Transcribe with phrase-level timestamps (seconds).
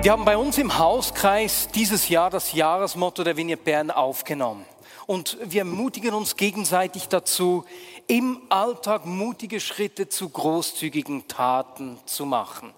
[0.00, 4.64] Wir haben bei uns im Hauskreis dieses Jahr das Jahresmotto der Vignette Bern aufgenommen.
[5.06, 7.64] Und wir ermutigen uns gegenseitig dazu,
[8.06, 12.72] im Alltag mutige Schritte zu großzügigen Taten zu machen.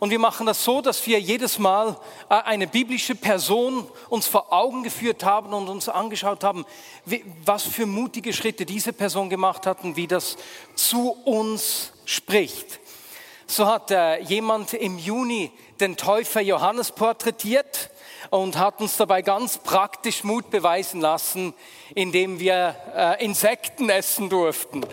[0.00, 1.96] Und wir machen das so, dass wir jedes Mal
[2.28, 6.66] äh, eine biblische Person uns vor Augen geführt haben und uns angeschaut haben,
[7.44, 10.36] was für mutige Schritte diese Person gemacht hat und wie das
[10.74, 12.80] zu uns spricht.
[13.46, 17.90] So hat äh, jemand im Juni den Täufer Johannes porträtiert
[18.30, 21.54] und hat uns dabei ganz praktisch Mut beweisen lassen,
[21.94, 24.84] indem wir äh, Insekten essen durften.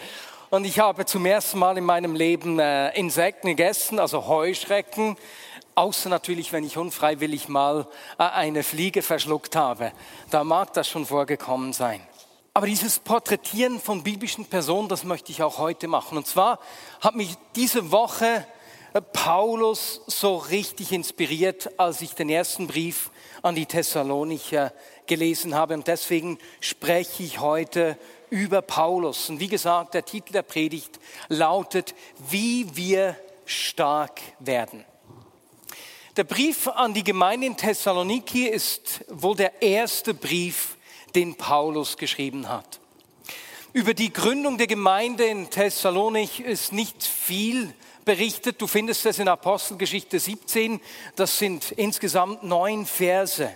[0.50, 5.18] Und ich habe zum ersten Mal in meinem Leben äh, Insekten gegessen, also Heuschrecken,
[5.76, 9.92] außer natürlich, wenn ich unfreiwillig mal äh, eine Fliege verschluckt habe.
[10.30, 12.02] Da mag das schon vorgekommen sein.
[12.54, 16.18] Aber dieses Porträtieren von biblischen Personen, das möchte ich auch heute machen.
[16.18, 16.60] Und zwar
[17.02, 18.48] hat mich diese Woche
[19.14, 24.74] Paulus so richtig inspiriert, als ich den ersten Brief an die Thessalonicher
[25.06, 25.74] gelesen habe.
[25.74, 27.98] Und deswegen spreche ich heute
[28.30, 29.30] über Paulus.
[29.30, 31.96] Und wie gesagt, der Titel der Predigt lautet,
[32.30, 34.86] wie wir stark werden.
[36.18, 40.76] Der Brief an die Gemeinde in Thessaloniki ist wohl der erste Brief,
[41.14, 42.80] den Paulus geschrieben hat.
[43.74, 47.74] Über die Gründung der Gemeinde in Thessalonik ist nicht viel
[48.08, 48.62] berichtet.
[48.62, 50.80] Du findest es in Apostelgeschichte 17.
[51.18, 53.52] Das sind insgesamt neun Verse.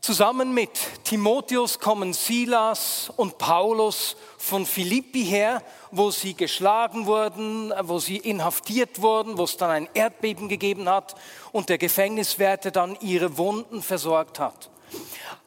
[0.00, 0.70] Zusammen mit
[1.04, 9.02] Timotheus kommen Silas und Paulus von Philippi her, wo sie geschlagen wurden, wo sie inhaftiert
[9.02, 11.16] wurden, wo es dann ein Erdbeben gegeben hat
[11.52, 14.70] und der Gefängniswärter dann ihre Wunden versorgt hat.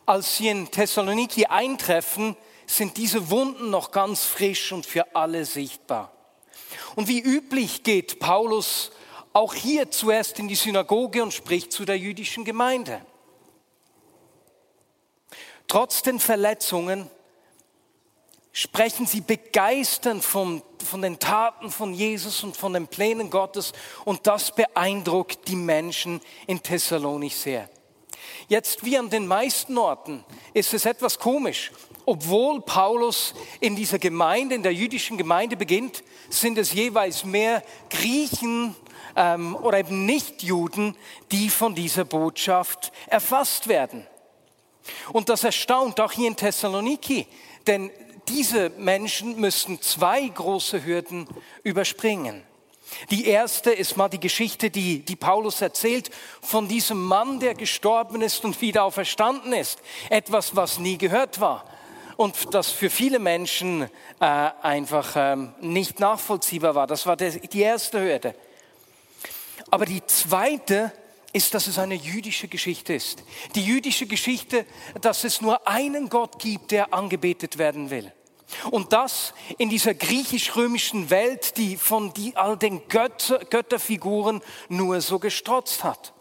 [0.05, 2.35] Als sie in Thessaloniki eintreffen,
[2.67, 6.11] sind diese Wunden noch ganz frisch und für alle sichtbar.
[6.95, 8.91] Und wie üblich geht Paulus
[9.33, 13.01] auch hier zuerst in die Synagoge und spricht zu der jüdischen Gemeinde.
[15.67, 17.09] Trotz den Verletzungen
[18.51, 24.25] sprechen sie begeisternd von, von den Taten von Jesus und von den Plänen Gottes und
[24.25, 27.69] das beeindruckt die Menschen in Thessalonich sehr.
[28.47, 31.71] Jetzt wie an den meisten Orten ist es etwas komisch.
[32.09, 37.61] Obwohl Paulus in dieser Gemeinde, in der jüdischen Gemeinde beginnt, sind es jeweils mehr
[37.91, 38.75] Griechen
[39.15, 40.95] ähm, oder eben Nichtjuden,
[41.31, 44.07] die von dieser Botschaft erfasst werden.
[45.13, 47.27] Und das erstaunt auch hier in Thessaloniki,
[47.67, 47.91] denn
[48.27, 51.27] diese Menschen müssen zwei große Hürden
[51.61, 52.41] überspringen.
[53.11, 56.09] Die erste ist mal die Geschichte, die, die Paulus erzählt
[56.41, 59.77] von diesem Mann, der gestorben ist und wieder auferstanden ist.
[60.09, 61.65] Etwas, was nie gehört war
[62.19, 63.83] und das für viele Menschen
[64.19, 64.25] äh,
[64.61, 66.85] einfach ähm, nicht nachvollziehbar war.
[66.85, 68.35] Das war der, die erste Hürde.
[69.71, 70.91] Aber die zweite
[71.31, 73.23] ist, dass es eine jüdische Geschichte ist.
[73.55, 74.65] Die jüdische Geschichte,
[74.99, 78.11] dass es nur einen Gott gibt, der angebetet werden will.
[78.69, 85.19] Und das in dieser griechisch-römischen Welt, die von die, all den Götter, Götterfiguren nur so
[85.19, 86.11] gestrotzt hat.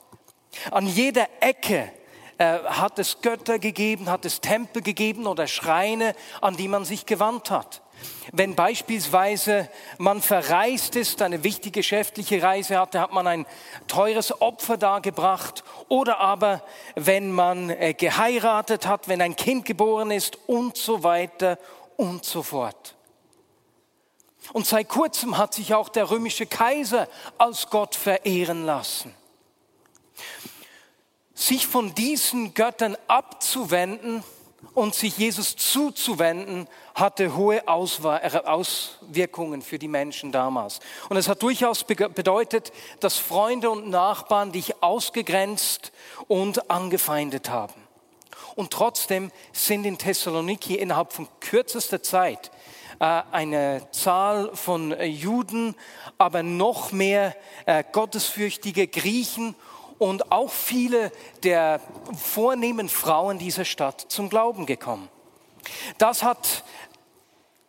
[0.71, 1.91] An jeder Ecke
[2.39, 7.05] äh, hat es Götter gegeben, hat es Tempel gegeben oder Schreine, an die man sich
[7.05, 7.83] gewandt hat.
[8.33, 13.47] Wenn beispielsweise man verreist ist, eine wichtige geschäftliche Reise hatte, hat man ein
[13.87, 15.65] teures Opfer dargebracht.
[15.89, 16.63] Oder aber
[16.95, 21.59] wenn man äh, geheiratet hat, wenn ein Kind geboren ist und so weiter
[21.97, 22.95] und so fort.
[24.53, 29.15] Und seit kurzem hat sich auch der römische Kaiser als Gott verehren lassen.
[31.39, 34.25] Sich von diesen Göttern abzuwenden,
[34.75, 40.81] und sich Jesus zuzuwenden, hatte hohe Auswirkungen für die Menschen damals.
[41.09, 45.93] Und es hat durchaus bedeutet, dass Freunde und Nachbarn dich ausgegrenzt
[46.27, 47.75] und angefeindet haben.
[48.57, 52.51] Und trotzdem sind in Thessaloniki innerhalb von kürzester Zeit
[52.99, 55.77] äh, eine Zahl von Juden,
[56.19, 57.37] aber noch mehr
[57.67, 59.55] äh, gottesfürchtige Griechen
[59.99, 61.13] und auch viele
[61.43, 61.81] der
[62.17, 65.09] vornehmen Frauen dieser Stadt zum Glauben gekommen.
[65.99, 66.65] Das hat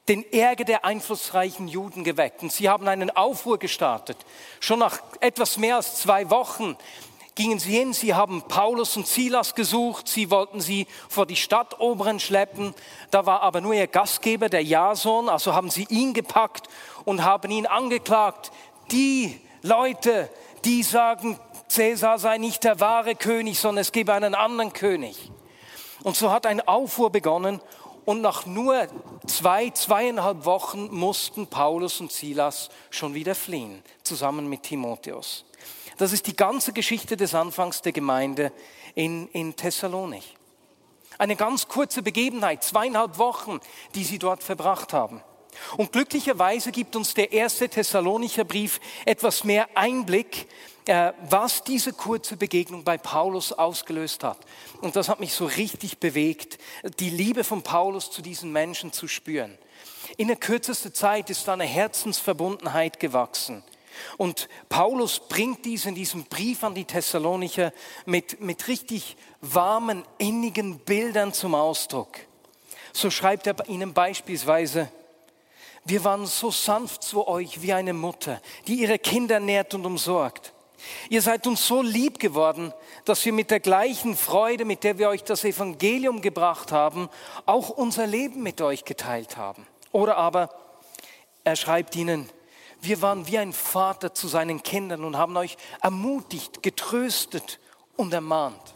[0.08, 4.18] den Ärger der einflussreichen Juden geweckt und sie haben einen Aufruhr gestartet.
[4.60, 6.76] Schon nach etwas mehr als zwei Wochen
[7.36, 12.20] gingen sie hin, sie haben Paulus und Silas gesucht, sie wollten sie vor die Stadtoberen
[12.20, 12.74] schleppen,
[13.12, 16.68] da war aber nur ihr Gastgeber, der Jason, also haben sie ihn gepackt
[17.06, 18.52] und haben ihn angeklagt.
[18.92, 20.30] Die Leute,
[20.66, 25.32] die sagen, Cäsar sei nicht der wahre König, sondern es gebe einen anderen König.
[26.04, 27.62] Und so hat ein Aufruhr begonnen
[28.06, 28.88] und nach nur
[29.28, 35.46] zwei, zweieinhalb Wochen mussten Paulus und Silas schon wieder fliehen, zusammen mit Timotheus.
[35.98, 38.52] Das ist die ganze Geschichte des Anfangs der Gemeinde
[38.96, 40.24] in, in Thessalonik.
[41.18, 43.60] Eine ganz kurze Begebenheit, zweieinhalb Wochen,
[43.94, 45.22] die sie dort verbracht haben.
[45.78, 50.48] Und glücklicherweise gibt uns der erste Thessalonicher Brief etwas mehr Einblick,
[51.30, 54.40] was diese kurze Begegnung bei Paulus ausgelöst hat.
[54.82, 56.58] Und das hat mich so richtig bewegt,
[57.00, 59.58] die Liebe von Paulus zu diesen Menschen zu spüren.
[60.18, 63.64] In der kürzesten Zeit ist da eine Herzensverbundenheit gewachsen.
[64.18, 67.72] Und Paulus bringt dies in diesem Brief an die Thessalonicher
[68.06, 72.18] mit, mit richtig warmen, innigen Bildern zum Ausdruck.
[72.94, 74.90] So schreibt er ihnen beispielsweise,
[75.86, 80.54] wir waren so sanft zu euch wie eine Mutter, die ihre Kinder nährt und umsorgt.
[81.10, 82.74] Ihr seid uns so lieb geworden,
[83.06, 87.10] dass wir mit der gleichen Freude, mit der wir euch das Evangelium gebracht haben,
[87.46, 89.66] auch unser Leben mit euch geteilt haben.
[89.92, 90.50] Oder aber
[91.44, 92.30] er schreibt ihnen,
[92.82, 97.60] wir waren wie ein Vater zu seinen Kindern und haben euch ermutigt, getröstet
[97.98, 98.76] und ermahnt.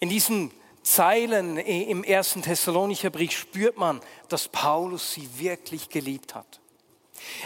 [0.00, 0.50] In diesen
[0.82, 6.60] Zeilen im ersten Thessalonicher Brief spürt man, dass Paulus sie wirklich geliebt hat.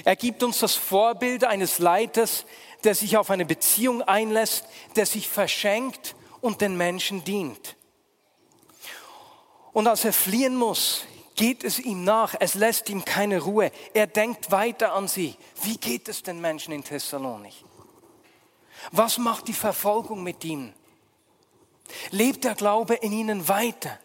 [0.04, 2.46] Er gibt uns das Vorbild eines Leiters,
[2.84, 4.64] der sich auf eine Beziehung einlässt,
[4.94, 7.76] der sich verschenkt und den Menschen dient.
[9.72, 13.70] Und als er fliehen muss, geht es ihm nach, es lässt ihm keine Ruhe.
[13.92, 15.36] Er denkt weiter an sie.
[15.62, 17.54] Wie geht es den Menschen in Thessalonik?
[18.92, 20.74] Was macht die Verfolgung mit ihnen?
[22.10, 23.98] Lebt der Glaube in ihnen weiter?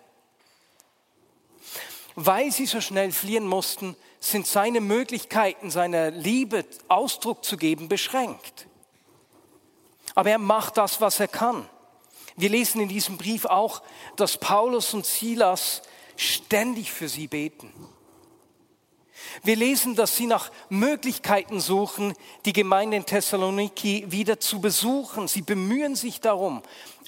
[2.16, 8.68] Weil sie so schnell fliehen mussten, sind seine Möglichkeiten, seiner Liebe Ausdruck zu geben, beschränkt.
[10.16, 11.68] Aber er macht das, was er kann.
[12.36, 13.82] Wir lesen in diesem Brief auch,
[14.16, 15.82] dass Paulus und Silas
[16.16, 17.74] ständig für sie beten.
[19.44, 22.14] Wir lesen, dass sie nach Möglichkeiten suchen,
[22.46, 25.28] die Gemeinde in Thessaloniki wieder zu besuchen.
[25.28, 26.62] Sie bemühen sich darum,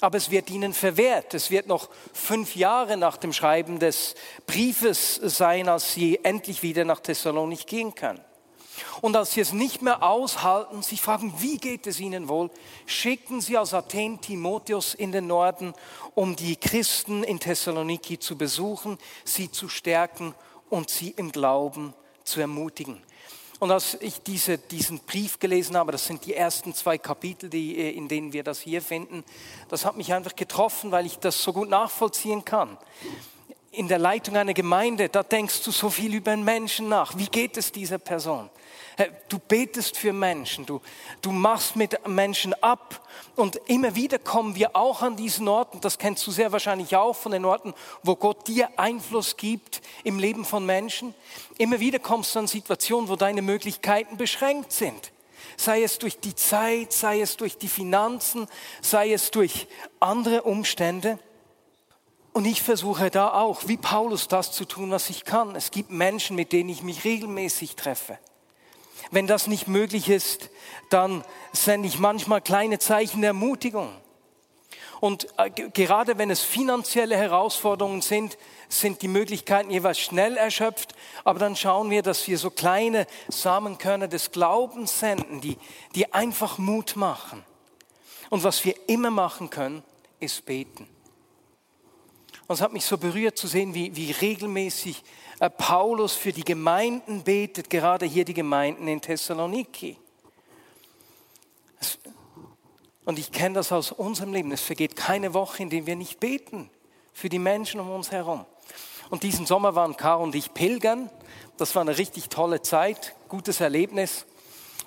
[0.04, 1.34] aber es wird ihnen verwehrt.
[1.34, 4.14] Es wird noch fünf Jahre nach dem Schreiben des
[4.46, 8.20] Briefes sein, als sie endlich wieder nach Thessalonik gehen können.
[9.00, 12.50] Und als sie es nicht mehr aushalten, sie fragen, wie geht es ihnen wohl,
[12.86, 15.74] schicken sie aus Athen Timotheus in den Norden,
[16.14, 20.34] um die Christen in Thessaloniki zu besuchen, sie zu stärken
[20.70, 23.00] und sie im Glauben zu ermutigen.
[23.60, 27.78] Und als ich diese, diesen Brief gelesen habe, das sind die ersten zwei Kapitel, die,
[27.78, 29.24] äh, in denen wir das hier finden,
[29.68, 32.76] das hat mich einfach getroffen, weil ich das so gut nachvollziehen kann
[33.74, 37.16] in der Leitung einer Gemeinde, da denkst du so viel über einen Menschen nach.
[37.18, 38.48] Wie geht es dieser Person?
[39.28, 40.80] Du betest für Menschen, du,
[41.20, 43.04] du machst mit Menschen ab
[43.34, 47.16] und immer wieder kommen wir auch an diesen Orten, das kennst du sehr wahrscheinlich auch
[47.16, 47.74] von den Orten,
[48.04, 51.12] wo Gott dir Einfluss gibt im Leben von Menschen.
[51.58, 55.10] Immer wieder kommst du an Situationen, wo deine Möglichkeiten beschränkt sind.
[55.56, 58.46] Sei es durch die Zeit, sei es durch die Finanzen,
[58.80, 59.66] sei es durch
[59.98, 61.18] andere Umstände.
[62.32, 65.54] Und ich versuche da auch, wie Paulus, das zu tun, was ich kann.
[65.54, 68.18] Es gibt Menschen, mit denen ich mich regelmäßig treffe.
[69.14, 70.50] Wenn das nicht möglich ist,
[70.90, 73.92] dann sende ich manchmal kleine Zeichen der Ermutigung.
[74.98, 78.36] Und äh, gerade wenn es finanzielle Herausforderungen sind,
[78.68, 80.96] sind die Möglichkeiten jeweils schnell erschöpft.
[81.22, 85.58] Aber dann schauen wir, dass wir so kleine Samenkörner des Glaubens senden, die,
[85.94, 87.44] die einfach Mut machen.
[88.30, 89.84] Und was wir immer machen können,
[90.18, 90.88] ist beten.
[92.46, 95.02] Und es hat mich so berührt zu sehen, wie, wie regelmäßig
[95.40, 99.96] äh, Paulus für die Gemeinden betet, gerade hier die Gemeinden in Thessaloniki.
[103.04, 104.52] Und ich kenne das aus unserem Leben.
[104.52, 106.70] Es vergeht keine Woche, in der wir nicht beten
[107.12, 108.44] für die Menschen um uns herum.
[109.10, 111.10] Und diesen Sommer waren Caro und ich pilgern.
[111.56, 114.26] Das war eine richtig tolle Zeit, gutes Erlebnis.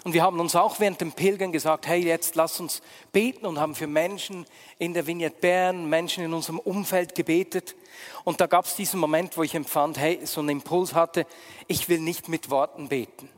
[0.04, 3.60] Und wir haben uns auch während dem Pilgern gesagt, hey, jetzt lass uns beten und
[3.60, 4.46] haben für Menschen
[4.78, 7.76] in der Vignette Bern, Menschen in unserem Umfeld gebetet.
[8.24, 11.26] Und da gab es diesen Moment, wo ich empfand, hey, so einen Impuls hatte,
[11.68, 13.30] ich will nicht mit Worten beten.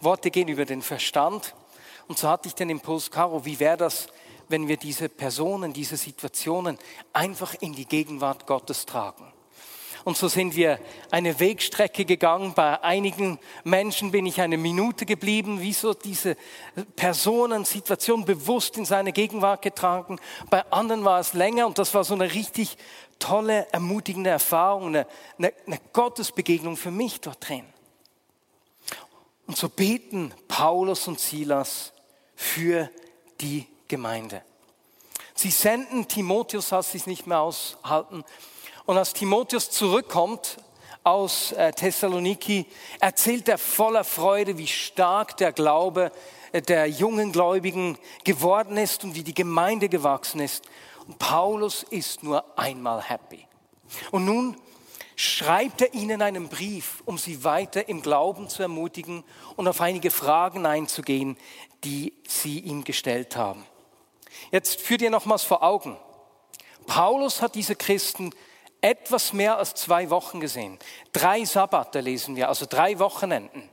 [0.00, 1.54] Worte gehen über den Verstand.
[2.08, 4.06] Und so hatte ich den Impuls, Caro, wie wäre das,
[4.48, 6.78] wenn wir diese Personen, diese Situationen
[7.12, 9.33] einfach in die Gegenwart Gottes tragen?
[10.04, 10.78] Und so sind wir
[11.10, 12.52] eine Wegstrecke gegangen.
[12.54, 16.36] Bei einigen Menschen bin ich eine Minute geblieben, wie so diese
[16.94, 20.20] Personen, Situation bewusst in seine Gegenwart getragen.
[20.50, 22.76] Bei anderen war es länger und das war so eine richtig
[23.18, 25.06] tolle, ermutigende Erfahrung, eine,
[25.38, 27.64] eine, eine Gottesbegegnung für mich dort drin.
[29.46, 31.92] Und so beten Paulus und Silas
[32.36, 32.90] für
[33.40, 34.42] die Gemeinde.
[35.34, 38.24] Sie senden Timotheus, als sie es nicht mehr aushalten,
[38.86, 40.58] und als Timotheus zurückkommt
[41.02, 42.66] aus äh, Thessaloniki,
[43.00, 46.10] erzählt er voller Freude, wie stark der Glaube
[46.52, 50.64] äh, der jungen Gläubigen geworden ist und wie die Gemeinde gewachsen ist.
[51.06, 53.46] Und Paulus ist nur einmal happy.
[54.10, 54.56] Und nun
[55.16, 59.24] schreibt er ihnen einen Brief, um sie weiter im Glauben zu ermutigen
[59.56, 61.36] und auf einige Fragen einzugehen,
[61.84, 63.64] die sie ihm gestellt haben.
[64.50, 65.96] Jetzt führt ihr nochmals vor Augen.
[66.86, 68.32] Paulus hat diese Christen
[68.84, 70.78] etwas mehr als zwei Wochen gesehen.
[71.12, 73.66] Drei Sabbate lesen wir, also drei Wochenenden.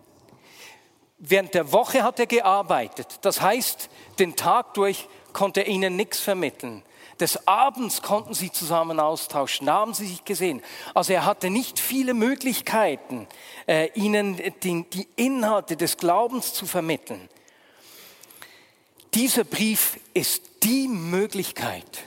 [1.17, 3.19] Während der Woche hat er gearbeitet.
[3.21, 3.89] Das heißt,
[4.19, 6.81] den Tag durch konnte er ihnen nichts vermitteln.
[7.19, 10.63] Des Abends konnten sie zusammen austauschen, da haben sie sich gesehen.
[10.95, 13.27] Also er hatte nicht viele Möglichkeiten,
[13.67, 17.29] äh, ihnen die, die Inhalte des Glaubens zu vermitteln.
[19.13, 22.05] Dieser Brief ist die Möglichkeit,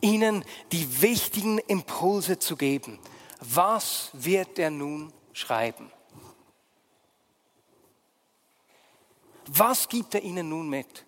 [0.00, 2.98] ihnen die wichtigen Impulse zu geben.
[3.40, 5.90] Was wird er nun schreiben?
[9.46, 11.04] Was gibt er ihnen nun mit?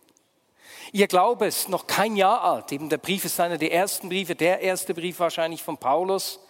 [0.92, 2.72] Ihr Glaube ist noch kein Jahr alt.
[2.72, 6.40] Eben der Brief ist einer der ersten Briefe, der erste Brief wahrscheinlich von Paulus.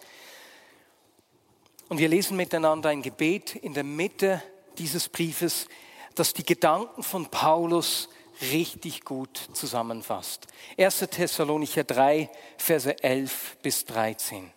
[1.89, 4.41] Und wir lesen miteinander ein Gebet in der Mitte
[4.77, 5.67] dieses Briefes,
[6.15, 8.09] das die Gedanken von Paulus
[8.41, 10.47] richtig gut zusammenfasst.
[10.77, 10.99] 1.
[11.11, 14.51] Thessalonicher 3, Verse 11 bis 13.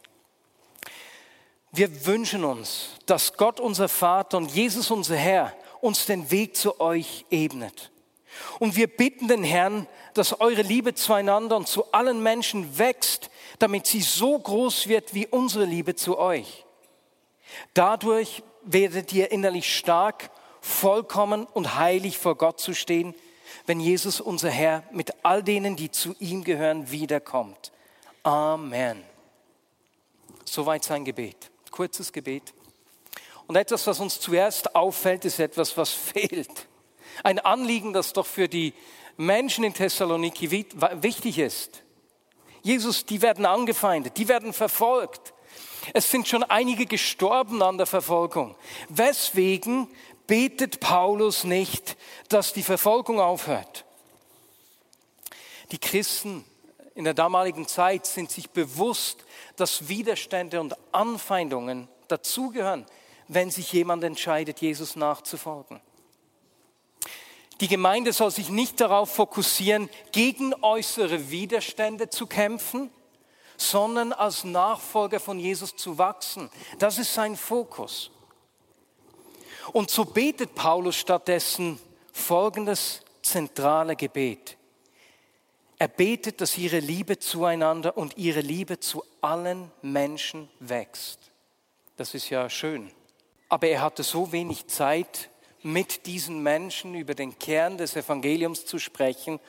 [1.72, 6.80] Wir wünschen uns, dass Gott unser Vater und Jesus unser Herr uns den Weg zu
[6.80, 7.90] euch ebnet.
[8.58, 13.86] Und wir bitten den Herrn, dass eure Liebe zueinander und zu allen Menschen wächst, damit
[13.86, 16.64] sie so groß wird wie unsere Liebe zu euch.
[17.74, 23.14] Dadurch werdet ihr innerlich stark, vollkommen und heilig vor Gott zu stehen,
[23.66, 27.73] wenn Jesus unser Herr mit all denen, die zu ihm gehören, wiederkommt.
[28.23, 29.02] Amen.
[30.44, 31.50] Soweit sein Gebet.
[31.70, 32.54] Kurzes Gebet.
[33.46, 36.68] Und etwas, was uns zuerst auffällt, ist etwas, was fehlt.
[37.23, 38.73] Ein Anliegen, das doch für die
[39.16, 41.82] Menschen in Thessaloniki wichtig ist.
[42.62, 45.34] Jesus, die werden angefeindet, die werden verfolgt.
[45.92, 48.56] Es sind schon einige gestorben an der Verfolgung.
[48.88, 49.88] Weswegen
[50.26, 51.96] betet Paulus nicht,
[52.28, 53.84] dass die Verfolgung aufhört.
[55.70, 56.44] Die Christen
[56.94, 59.24] in der damaligen Zeit sind sich bewusst,
[59.56, 62.86] dass Widerstände und Anfeindungen dazugehören,
[63.28, 65.80] wenn sich jemand entscheidet, Jesus nachzufolgen.
[67.60, 72.90] Die Gemeinde soll sich nicht darauf fokussieren, gegen äußere Widerstände zu kämpfen,
[73.56, 76.50] sondern als Nachfolger von Jesus zu wachsen.
[76.78, 78.10] Das ist sein Fokus.
[79.73, 81.78] Und so betet Paulus stattdessen
[82.12, 84.56] folgendes zentrale Gebet.
[85.78, 91.18] Er betet, dass ihre Liebe zueinander und ihre Liebe zu allen Menschen wächst.
[91.97, 92.90] Das ist ja schön.
[93.49, 95.30] Aber er hatte so wenig Zeit,
[95.62, 99.40] mit diesen Menschen über den Kern des Evangeliums zu sprechen.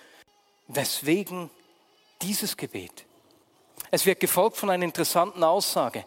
[0.67, 1.49] Weswegen
[2.21, 3.05] dieses Gebet?
[3.91, 6.05] Es wird gefolgt von einer interessanten Aussage.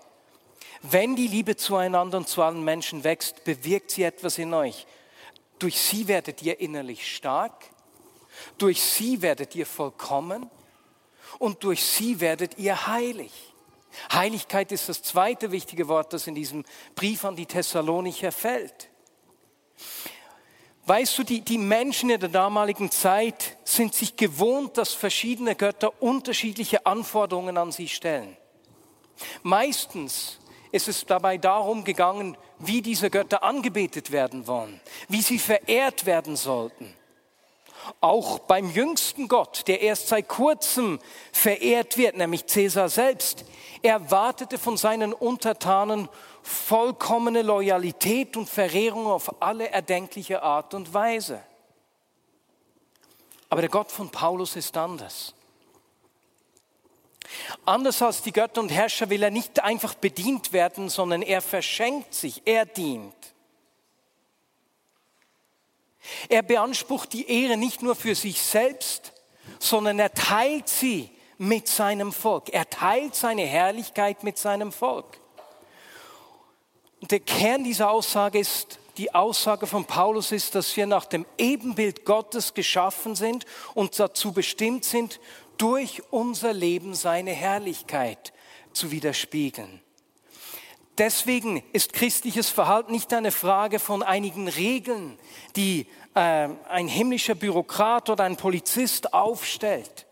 [0.82, 4.86] Wenn die Liebe zueinander und zu allen Menschen wächst, bewirkt sie etwas in euch.
[5.58, 7.70] Durch sie werdet ihr innerlich stark,
[8.58, 10.48] durch sie werdet ihr vollkommen
[11.38, 13.32] und durch sie werdet ihr heilig.
[14.12, 18.90] Heiligkeit ist das zweite wichtige Wort, das in diesem Brief an die Thessalonicher fällt.
[20.86, 26.00] Weißt du, die, die Menschen in der damaligen Zeit sind sich gewohnt, dass verschiedene Götter
[26.00, 28.36] unterschiedliche Anforderungen an sie stellen.
[29.42, 30.38] Meistens
[30.72, 36.36] ist es dabei darum gegangen, wie diese Götter angebetet werden wollen, wie sie verehrt werden
[36.36, 36.94] sollten.
[38.00, 40.98] Auch beim jüngsten Gott, der erst seit kurzem
[41.32, 43.44] verehrt wird, nämlich Cäsar selbst,
[43.82, 46.08] erwartete von seinen Untertanen
[46.42, 51.40] vollkommene Loyalität und Verehrung auf alle erdenkliche Art und Weise.
[53.48, 55.34] Aber der Gott von Paulus ist anders.
[57.64, 62.14] Anders als die Götter und Herrscher will er nicht einfach bedient werden, sondern er verschenkt
[62.14, 63.14] sich, er dient.
[66.28, 69.12] Er beansprucht die Ehre nicht nur für sich selbst,
[69.58, 72.50] sondern er teilt sie mit seinem Volk.
[72.52, 75.20] Er teilt seine Herrlichkeit mit seinem Volk.
[77.00, 81.24] Und der Kern dieser Aussage ist, die Aussage von Paulus ist, dass wir nach dem
[81.38, 85.20] Ebenbild Gottes geschaffen sind und dazu bestimmt sind,
[85.58, 88.32] durch unser Leben seine Herrlichkeit
[88.72, 89.80] zu widerspiegeln.
[90.96, 95.16] Deswegen ist christliches Verhalten nicht eine Frage von einigen Regeln,
[95.54, 100.06] die äh, ein himmlischer Bürokrat oder ein Polizist aufstellt,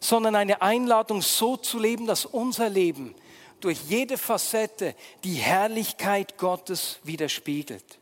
[0.00, 3.14] sondern eine Einladung, so zu leben, dass unser Leben
[3.60, 7.98] durch jede Facette die Herrlichkeit Gottes widerspiegelt.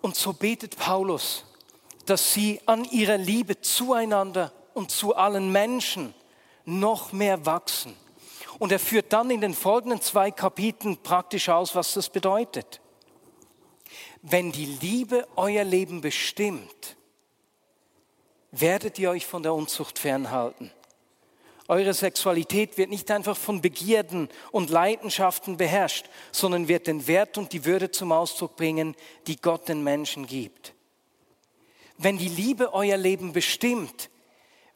[0.00, 1.44] Und so betet Paulus,
[2.06, 6.14] dass sie an ihrer Liebe zueinander und zu allen Menschen
[6.64, 7.94] noch mehr wachsen.
[8.58, 12.80] Und er führt dann in den folgenden zwei Kapiteln praktisch aus, was das bedeutet.
[14.22, 16.96] Wenn die Liebe euer Leben bestimmt,
[18.52, 20.70] werdet ihr euch von der Unzucht fernhalten.
[21.68, 27.52] Eure Sexualität wird nicht einfach von Begierden und Leidenschaften beherrscht, sondern wird den Wert und
[27.52, 28.94] die Würde zum Ausdruck bringen,
[29.26, 30.74] die Gott den Menschen gibt.
[32.02, 34.10] Wenn die Liebe euer Leben bestimmt,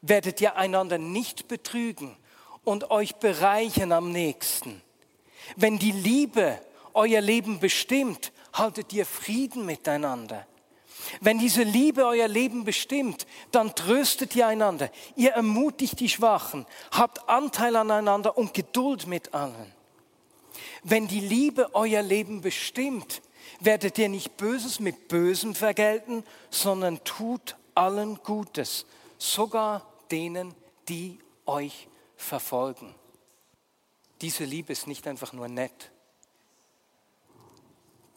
[0.01, 2.15] werdet ihr einander nicht betrügen
[2.63, 4.81] und euch bereichern am nächsten.
[5.57, 6.57] Wenn die Liebe
[6.93, 10.47] euer Leben bestimmt, haltet ihr Frieden miteinander.
[11.19, 17.27] Wenn diese Liebe euer Leben bestimmt, dann tröstet ihr einander, ihr ermutigt die Schwachen, habt
[17.27, 19.73] Anteil aneinander und Geduld mit allen.
[20.83, 23.21] Wenn die Liebe euer Leben bestimmt,
[23.59, 28.85] werdet ihr nicht Böses mit Bösem vergelten, sondern tut allen Gutes,
[29.17, 30.53] sogar denen,
[30.89, 32.93] die euch verfolgen.
[34.21, 35.91] Diese Liebe ist nicht einfach nur nett.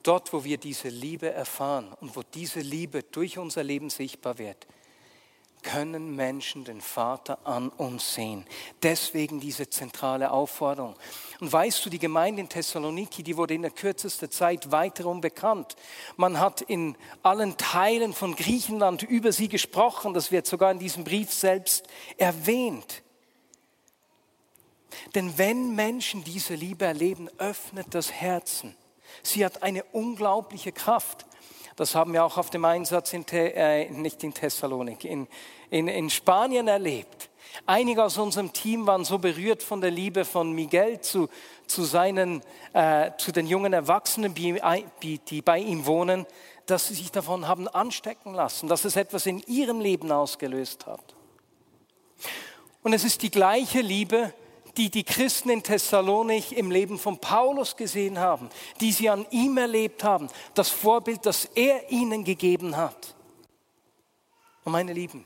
[0.03, 4.67] Dort, wo wir diese Liebe erfahren und wo diese Liebe durch unser Leben sichtbar wird,
[5.73, 8.45] können Menschen den Vater an uns sehen.
[8.83, 10.97] Deswegen diese zentrale Aufforderung.
[11.39, 15.77] Und weißt du, die Gemeinde in Thessaloniki, die wurde in der kürzesten Zeit weiterum bekannt.
[16.17, 20.13] Man hat in allen Teilen von Griechenland über sie gesprochen.
[20.13, 23.03] Das wird sogar in diesem Brief selbst erwähnt.
[25.15, 28.77] Denn wenn Menschen diese Liebe erleben, öffnet das Herzen.
[29.23, 31.27] Sie hat eine unglaubliche Kraft.
[31.81, 35.27] Das haben wir auch auf dem Einsatz in, äh, nicht in Thessalonik, in,
[35.71, 37.31] in, in Spanien erlebt.
[37.65, 41.31] Einige aus unserem Team waren so berührt von der Liebe von Miguel zu,
[41.67, 42.43] zu, seinen,
[42.75, 46.27] äh, zu den jungen Erwachsenen, die bei ihm wohnen,
[46.67, 51.15] dass sie sich davon haben anstecken lassen, dass es etwas in ihrem Leben ausgelöst hat.
[52.83, 54.35] Und es ist die gleiche Liebe,
[54.77, 58.49] die die Christen in Thessalonik im Leben von Paulus gesehen haben,
[58.81, 63.15] die sie an ihm erlebt haben, das Vorbild, das er ihnen gegeben hat.
[64.65, 65.25] Und meine Lieben,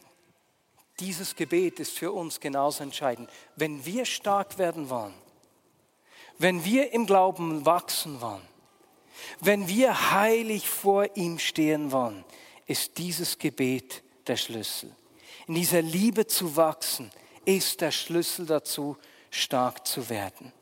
[1.00, 3.28] dieses Gebet ist für uns genauso entscheidend.
[3.56, 5.14] Wenn wir stark werden wollen,
[6.38, 8.42] wenn wir im Glauben wachsen wollen,
[9.40, 12.24] wenn wir heilig vor ihm stehen wollen,
[12.66, 14.94] ist dieses Gebet der Schlüssel.
[15.46, 17.10] In dieser Liebe zu wachsen
[17.44, 18.96] ist der Schlüssel dazu,
[19.34, 20.52] stark zu werden.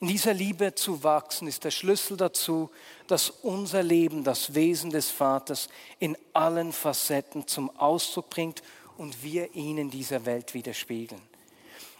[0.00, 2.70] In dieser Liebe zu wachsen ist der Schlüssel dazu,
[3.06, 8.62] dass unser Leben das Wesen des Vaters in allen Facetten zum Ausdruck bringt
[8.98, 11.22] und wir ihn in dieser Welt widerspiegeln.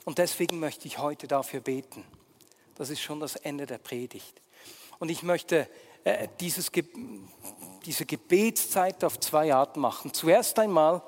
[0.05, 2.05] Und deswegen möchte ich heute dafür beten.
[2.75, 4.43] Das ist schon das Ende der Predigt.
[4.99, 5.69] Und ich möchte
[6.05, 6.71] äh, dieses,
[7.85, 10.13] diese Gebetszeit auf zwei Arten machen.
[10.13, 11.03] Zuerst einmal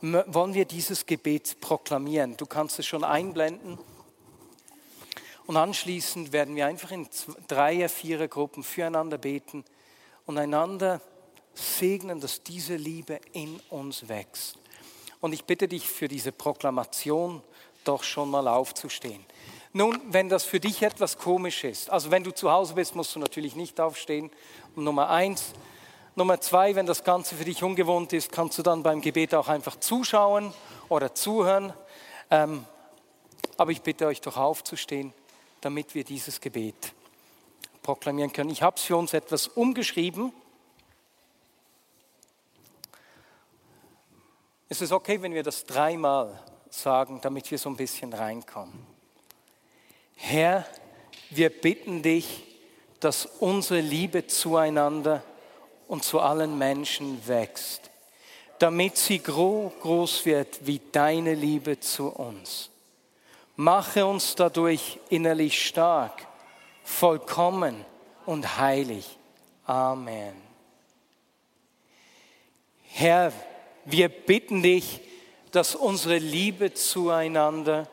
[0.00, 2.36] wollen wir dieses Gebet proklamieren.
[2.36, 3.78] Du kannst es schon einblenden.
[5.48, 7.08] Und anschließend werden wir einfach in
[7.46, 9.64] Dreier-, Vierer-Gruppen füreinander beten
[10.26, 11.00] und einander
[11.54, 14.58] segnen, dass diese Liebe in uns wächst.
[15.22, 17.42] Und ich bitte dich für diese Proklamation
[17.84, 19.24] doch schon mal aufzustehen.
[19.72, 23.14] Nun, wenn das für dich etwas komisch ist, also wenn du zu Hause bist, musst
[23.16, 24.30] du natürlich nicht aufstehen.
[24.76, 25.54] Und Nummer eins.
[26.14, 29.48] Nummer zwei, wenn das Ganze für dich ungewohnt ist, kannst du dann beim Gebet auch
[29.48, 30.52] einfach zuschauen
[30.90, 31.72] oder zuhören.
[32.30, 32.66] Ähm,
[33.56, 35.14] aber ich bitte euch doch aufzustehen
[35.60, 36.92] damit wir dieses Gebet
[37.82, 38.50] proklamieren können.
[38.50, 40.32] Ich habe es für uns etwas umgeschrieben.
[44.68, 48.86] Es ist okay, wenn wir das dreimal sagen, damit wir so ein bisschen reinkommen.
[50.14, 50.66] Herr,
[51.30, 52.44] wir bitten dich,
[53.00, 55.22] dass unsere Liebe zueinander
[55.86, 57.90] und zu allen Menschen wächst,
[58.58, 62.70] damit sie groß wird wie deine Liebe zu uns.
[63.60, 66.28] Mache uns dadurch innerlich stark,
[66.84, 67.84] vollkommen
[68.24, 69.18] und heilig.
[69.66, 70.32] Amen.
[72.84, 73.32] Herr,
[73.84, 75.00] wir bitten dich,
[75.50, 77.88] dass unsere Liebe zueinander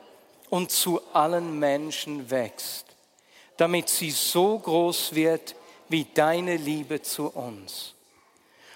[0.52, 2.86] und zu allen Menschen wächst,
[3.58, 5.56] damit sie so groß wird
[5.90, 7.96] wie deine Liebe zu uns.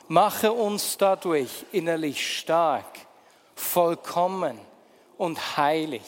[0.08, 3.06] Mache uns dadurch innerlich stark,
[3.54, 4.60] vollkommen
[5.20, 6.02] und heilig.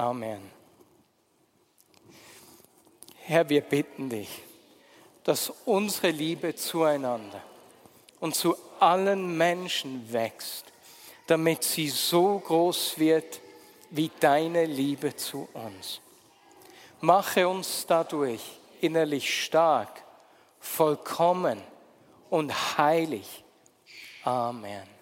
[0.00, 0.40] Amen.
[3.16, 4.30] Herr, wir bitten dich,
[5.24, 7.42] dass unsere Liebe zueinander
[8.18, 10.72] und zu allen Menschen wächst,
[11.26, 13.42] damit sie so groß wird
[13.90, 16.00] wie deine Liebe zu uns.
[17.02, 18.40] Mache uns dadurch
[18.80, 20.02] innerlich stark,
[20.60, 21.60] vollkommen
[22.30, 23.44] und heilig.
[24.24, 24.99] Amen.